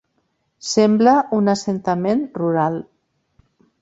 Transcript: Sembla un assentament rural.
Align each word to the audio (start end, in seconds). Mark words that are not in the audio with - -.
Sembla 0.69 1.13
un 1.39 1.53
assentament 1.55 2.25
rural. 2.41 2.81